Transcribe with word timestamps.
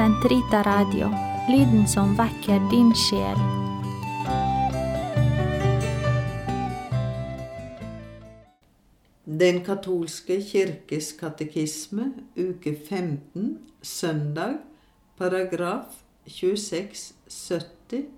Sentrita 0.00 0.62
Radio, 0.62 1.08
lyden 1.48 1.88
som 1.88 2.16
vekker 2.16 2.70
din 2.70 2.94
sjel. 2.96 3.36
Den 9.24 9.60
katolske 9.60 10.40
kirkes 10.40 11.12
katekisme, 11.20 12.12
uke 12.32 12.72
15, 12.88 13.58
søndag, 13.82 14.56
paragraf 15.20 15.84
2670 16.24 18.08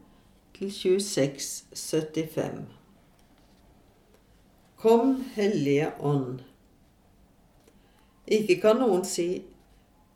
2675. 0.54 2.62
Kom, 4.76 5.24
Hellige 5.34 5.90
Ånd. 5.98 6.38
Ikke 8.26 8.60
kan 8.62 8.76
noen 8.78 9.04
si 9.04 9.42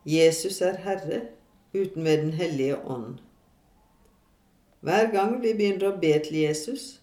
Jesus 0.07 0.63
er 0.63 0.79
Herre 0.87 1.36
uten 1.83 2.05
ved 2.05 2.23
Den 2.25 2.33
hellige 2.33 2.77
ånd. 2.85 3.19
Hver 4.81 5.11
gang 5.13 5.41
vi 5.43 5.55
begynner 5.55 5.91
å 5.91 5.99
be 6.01 6.13
til 6.25 6.41
Jesus, 6.43 7.01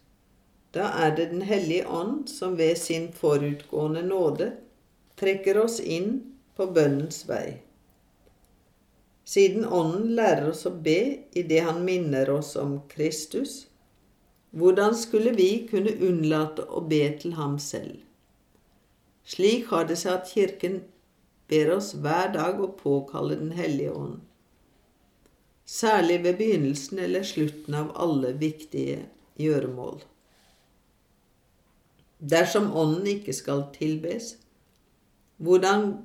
da 0.73 0.89
er 1.05 1.15
det 1.15 1.29
Den 1.31 1.41
hellige 1.45 1.87
ånd 1.87 2.29
som 2.29 2.57
ved 2.57 2.77
sin 2.81 3.11
forutgående 3.13 4.05
nåde 4.07 4.53
trekker 5.19 5.59
oss 5.65 5.79
inn 5.79 6.15
på 6.57 6.67
bønnens 6.73 7.23
vei. 7.29 7.59
Siden 9.23 9.65
Ånden 9.65 10.15
lærer 10.17 10.49
oss 10.49 10.65
å 10.67 10.73
be 10.85 10.99
i 11.31 11.43
det 11.47 11.61
Han 11.63 11.83
minner 11.85 12.29
oss 12.33 12.55
om 12.59 12.81
Kristus, 12.91 13.67
hvordan 14.51 14.95
skulle 14.97 15.31
vi 15.33 15.65
kunne 15.69 15.95
unnlate 16.07 16.65
å 16.67 16.83
be 16.85 17.05
til 17.21 17.37
Ham 17.39 17.55
selv? 17.59 18.01
Slik 19.23 19.71
har 19.71 19.87
det 19.89 19.97
seg 20.01 20.19
at 20.19 20.29
Kirken 20.29 20.81
ber 21.49 21.71
oss 21.77 21.93
hver 21.95 22.33
dag 22.35 22.59
å 22.61 22.73
påkalle 22.77 23.39
Den 23.39 23.53
hellige 23.55 23.95
ånd, 23.95 24.19
særlig 25.65 26.23
ved 26.23 26.37
begynnelsen 26.37 26.99
eller 26.99 27.23
slutten 27.23 27.73
av 27.73 27.91
alle 27.95 28.33
viktige 28.39 29.05
gjøremål. 29.39 30.01
Dersom 32.19 32.71
Ånden 32.71 33.07
ikke 33.07 33.33
skal 33.35 33.65
tilbes, 33.75 34.37
hvordan 35.43 35.97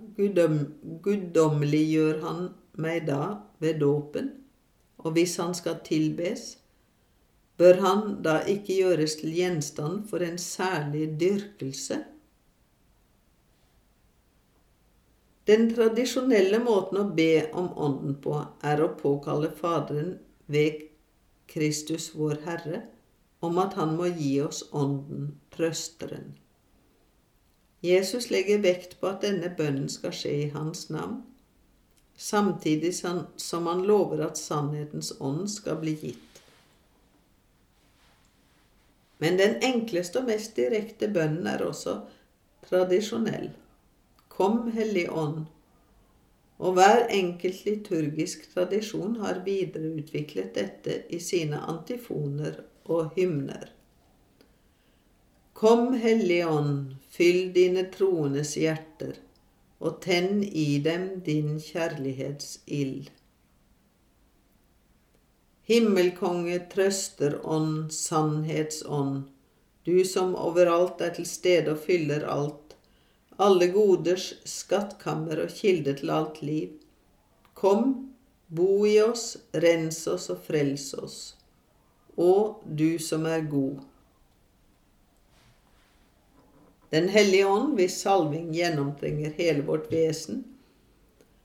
guddommeliggjør 1.04 2.20
Han 2.24 2.48
meg 2.74 3.06
da 3.06 3.38
ved 3.62 3.80
dåpen? 3.80 4.32
Og 4.98 5.12
hvis 5.14 5.36
Han 5.36 5.54
skal 5.54 5.78
tilbes, 5.84 6.58
bør 7.58 7.80
Han 7.84 8.22
da 8.22 8.40
ikke 8.46 8.80
gjøres 8.80 9.14
til 9.20 9.34
gjenstand 9.34 10.08
for 10.10 10.18
en 10.26 10.38
særlig 10.38 11.20
dyrkelse? 11.20 12.02
Den 15.48 15.70
tradisjonelle 15.72 16.58
måten 16.60 16.98
å 17.00 17.06
be 17.16 17.46
om 17.56 17.70
Ånden 17.72 18.18
på 18.20 18.34
er 18.68 18.82
å 18.84 18.90
påkalle 19.00 19.48
Faderen 19.56 20.18
ved 20.44 20.82
Kristus 21.48 22.10
vår 22.12 22.42
Herre 22.44 22.82
om 23.40 23.56
at 23.62 23.78
han 23.78 23.94
må 23.96 24.10
gi 24.12 24.34
oss 24.44 24.66
Ånden, 24.76 25.30
trøsteren. 25.54 26.34
Jesus 27.80 28.28
legger 28.34 28.60
vekt 28.60 28.98
på 29.00 29.08
at 29.08 29.22
denne 29.24 29.48
bønnen 29.56 29.88
skal 29.88 30.12
skje 30.12 30.32
i 30.34 30.48
hans 30.52 30.88
navn, 30.92 31.22
samtidig 32.18 32.90
som 32.98 33.70
han 33.70 33.84
lover 33.88 34.26
at 34.26 34.40
sannhetens 34.40 35.14
ånd 35.16 35.46
skal 35.48 35.78
bli 35.80 35.94
gitt. 36.02 36.42
Men 39.22 39.40
den 39.40 39.56
enkleste 39.64 40.20
og 40.20 40.28
mest 40.28 40.58
direkte 40.58 41.08
bønnen 41.14 41.48
er 41.48 41.64
også 41.64 41.96
tradisjonell. 42.68 43.48
Kom, 44.38 44.70
Hellig 44.70 45.08
Ånd. 45.10 45.46
Og 46.62 46.76
hver 46.76 47.08
enkelt 47.10 47.64
liturgisk 47.66 48.44
tradisjon 48.52 49.16
har 49.18 49.40
videreutviklet 49.42 50.52
dette 50.54 51.00
i 51.10 51.18
sine 51.18 51.58
antifoner 51.72 52.60
og 52.86 53.16
hymner. 53.16 53.72
Kom, 55.58 55.90
Hellige 55.98 56.46
Ånd, 56.46 56.92
fyll 57.10 57.48
dine 57.56 57.82
troendes 57.96 58.54
hjerter, 58.62 59.18
og 59.82 59.98
tenn 60.06 60.44
i 60.46 60.68
dem 60.86 61.08
din 61.26 61.58
kjærlighetsild. 61.58 63.10
Himmelkonge, 65.66 66.60
trøsterånd, 66.76 67.90
sannhetsånd, 67.90 69.24
du 69.82 69.96
som 70.06 70.38
overalt 70.38 71.02
er 71.02 71.18
til 71.18 71.26
stede 71.26 71.74
og 71.74 71.82
fyller 71.90 72.30
alt, 72.30 72.67
alle 73.38 73.70
goders 73.72 74.32
skattkammer 74.48 75.44
og 75.44 75.54
kilde 75.54 75.94
til 75.98 76.10
alt 76.10 76.42
liv. 76.42 76.76
Kom, 77.54 78.12
bo 78.46 78.86
i 78.86 78.98
oss, 79.02 79.36
rens 79.52 80.04
oss 80.10 80.28
og 80.34 80.42
frels 80.46 80.92
oss 80.98 81.18
og 82.18 82.62
du 82.64 82.98
som 82.98 83.26
er 83.30 83.46
god. 83.46 83.78
Den 86.90 87.08
hellige 87.12 87.46
ånd, 87.46 87.74
hvis 87.78 88.00
salving 88.02 88.48
gjennomtrenger 88.56 89.36
hele 89.38 89.62
vårt 89.68 89.90
vesen, 89.92 90.42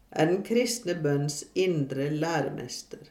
er 0.10 0.30
den 0.32 0.42
kristne 0.46 0.96
bønns 1.04 1.44
indre 1.54 2.08
læremester. 2.10 3.02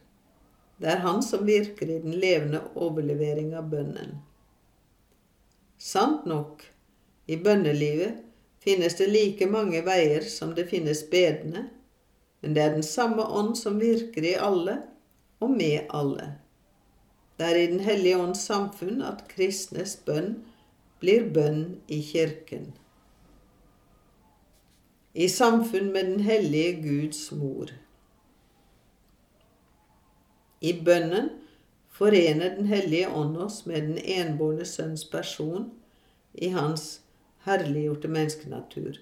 Det 0.81 0.91
er 0.91 1.05
han 1.05 1.23
som 1.23 1.47
virker 1.47 1.87
i 1.87 2.01
den 2.03 2.17
levende 2.19 2.65
overlevering 2.75 3.53
av 3.59 3.69
bønnen. 3.71 4.17
Sant 5.79 6.27
nok, 6.27 6.65
i 7.31 7.37
bønnelivet 7.39 8.19
finnes 8.63 8.97
det 8.99 9.09
like 9.11 9.47
mange 9.51 9.83
veier 9.87 10.23
som 10.31 10.55
det 10.55 10.69
finnes 10.71 11.03
bedende, 11.11 11.67
men 12.41 12.55
det 12.55 12.63
er 12.63 12.77
den 12.77 12.87
samme 12.87 13.25
ånd 13.27 13.57
som 13.59 13.81
virker 13.83 14.25
i 14.27 14.37
alle 14.39 14.79
og 15.43 15.51
med 15.51 15.91
alle. 15.91 16.29
Det 17.39 17.49
er 17.49 17.59
i 17.59 17.67
Den 17.67 17.81
hellige 17.81 18.19
ånds 18.19 18.45
samfunn 18.47 19.03
at 19.03 19.25
kristnes 19.29 19.97
bønn 20.07 20.37
blir 21.03 21.27
bønn 21.35 21.81
i 21.89 21.99
kirken. 22.07 22.73
I 25.15 25.29
samfunn 25.29 25.93
med 25.93 26.05
Den 26.05 26.21
hellige 26.21 26.77
Guds 26.83 27.33
mor. 27.33 27.73
I 30.61 30.73
bønnen 30.85 31.31
forener 31.91 32.57
Den 32.57 32.67
hellige 32.67 33.11
ånd 33.11 33.37
oss 33.37 33.67
med 33.67 33.83
den 33.83 33.99
enbårne 33.99 34.65
sønns 34.65 35.05
person 35.05 35.71
i 36.35 36.49
hans 36.49 37.01
herliggjorte 37.47 38.09
menneskenatur. 38.09 38.99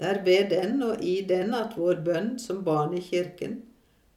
Det 0.00 0.08
er 0.08 0.22
ved 0.24 0.50
den 0.50 0.82
og 0.82 1.02
i 1.04 1.20
den 1.28 1.54
at 1.54 1.76
vår 1.76 2.00
bønn 2.04 2.36
som 2.38 2.62
barn 2.64 2.94
i 2.96 3.02
kirken 3.04 3.60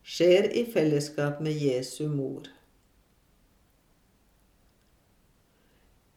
skjer 0.03 0.51
i 0.51 0.65
fellesskap 0.71 1.41
med 1.43 1.57
Jesu 1.59 2.07
mor. 2.11 2.47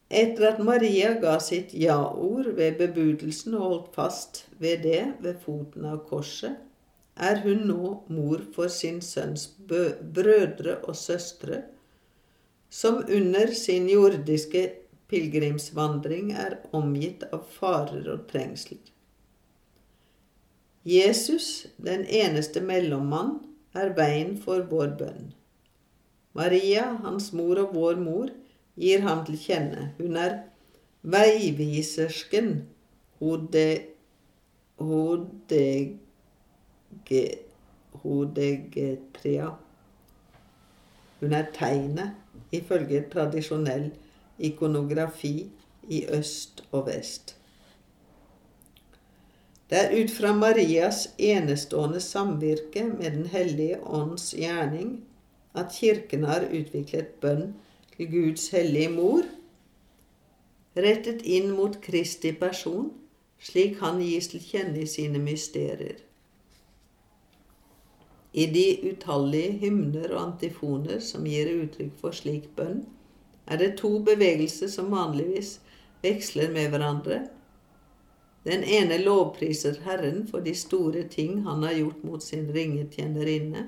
Etter 0.06 0.52
at 0.52 0.60
Maria 0.62 1.16
ga 1.18 1.34
sitt 1.42 1.74
ja-ord 1.74 2.52
ved 2.54 2.78
bebudelsen 2.78 3.56
og 3.58 3.64
holdt 3.66 3.88
fast 3.96 4.44
ved 4.62 4.84
det 4.86 5.02
ved 5.24 5.40
foten 5.42 5.86
av 5.90 6.04
korset, 6.06 6.54
er 7.16 7.40
hun 7.42 7.64
nå 7.66 7.92
mor 8.12 8.42
for 8.54 8.70
sin 8.70 9.00
sønns 9.02 9.48
brødre 9.66 10.76
og 10.84 10.94
søstre, 10.96 11.62
som 12.70 13.00
under 13.02 13.50
sin 13.56 13.88
jordiske 13.88 14.62
pilegrimsvandring 15.10 16.32
er 16.34 16.58
omgitt 16.76 17.24
av 17.32 17.46
farer 17.58 18.08
og 18.12 18.26
trengsler. 18.30 18.82
Jesus, 20.86 21.66
den 21.82 22.04
eneste 22.06 22.62
mellommann, 22.62 23.40
er 23.76 23.92
veien 23.96 24.36
for 24.40 24.62
vår 24.70 24.94
bønn. 25.00 25.32
Maria, 26.36 26.92
hans 27.02 27.32
mor 27.36 27.58
og 27.60 27.74
vår 27.74 27.98
mor, 28.00 28.30
gir 28.76 29.02
ham 29.04 29.24
til 29.26 29.38
kjenne. 29.40 29.90
Hun 29.98 30.16
er 30.20 30.38
veivisersken 31.02 32.66
hode, 33.20 33.66
hodege, 34.78 36.00
hodegetria. 38.02 39.50
Hun 41.20 41.32
er 41.32 41.46
tegnet 41.56 42.52
ifølge 42.54 43.04
tradisjonell 43.12 43.90
ikonografi 44.38 45.50
i 45.88 46.06
øst 46.08 46.64
og 46.72 46.86
vest. 46.86 47.36
Det 49.70 49.78
er 49.78 49.94
ut 49.98 50.10
fra 50.14 50.30
Marias 50.34 51.08
enestående 51.18 52.00
samvirke 52.00 52.84
med 52.84 53.10
Den 53.10 53.26
hellige 53.26 53.80
ånds 53.86 54.34
gjerning 54.34 55.04
at 55.54 55.72
Kirken 55.72 56.24
har 56.24 56.46
utviklet 56.52 57.16
bønn 57.20 57.54
til 57.96 58.10
Guds 58.10 58.48
hellige 58.54 58.92
mor, 58.92 59.24
rettet 60.76 61.24
inn 61.24 61.50
mot 61.56 61.80
Kristi 61.82 62.32
person, 62.36 62.92
slik 63.40 63.80
han 63.80 63.98
gis 64.04 64.28
til 64.28 64.44
kjenne 64.44 64.84
i 64.84 64.90
sine 64.90 65.18
mysterier. 65.18 65.96
I 68.36 68.46
de 68.52 68.66
utallige 68.92 69.52
hymner 69.64 70.12
og 70.12 70.20
antifoner 70.26 71.00
som 71.00 71.24
gir 71.24 71.48
uttrykk 71.56 71.94
for 72.02 72.14
slik 72.14 72.50
bønn, 72.56 72.84
er 73.46 73.60
det 73.60 73.76
to 73.78 73.98
bevegelser 74.04 74.70
som 74.70 74.92
vanligvis 74.94 75.58
veksler 76.02 76.52
med 76.52 76.70
hverandre. 76.72 77.20
Den 78.46 78.62
ene 78.62 78.98
lovpriser 79.02 79.80
Herren 79.84 80.26
for 80.30 80.44
de 80.44 80.54
store 80.54 81.02
ting 81.10 81.42
han 81.46 81.62
har 81.66 81.74
gjort 81.78 82.04
mot 82.06 82.22
sin 82.22 82.46
ringe 82.54 82.86
tjenerinne, 82.92 83.66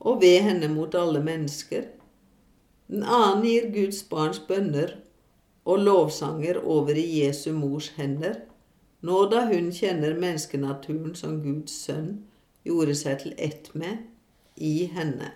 og 0.00 0.20
ved 0.20 0.40
henne 0.42 0.68
mot 0.68 0.94
alle 0.94 1.22
mennesker. 1.24 1.86
Den 2.90 3.06
annen 3.06 3.44
gir 3.46 3.70
Guds 3.72 4.02
barns 4.10 4.40
bønner 4.48 4.96
og 5.64 5.84
lovsanger 5.86 6.58
over 6.58 6.98
i 6.98 7.06
Jesu 7.22 7.52
mors 7.56 7.92
hender, 7.96 8.42
nå 9.02 9.24
da 9.30 9.46
hun 9.48 9.70
kjenner 9.74 10.18
menneskenaturen 10.18 11.14
som 11.18 11.40
Guds 11.42 11.74
sønn 11.86 12.10
gjorde 12.66 12.98
seg 12.98 13.22
til 13.22 13.38
ett 13.38 13.72
med 13.74 14.04
i 14.56 14.90
henne. 14.92 15.30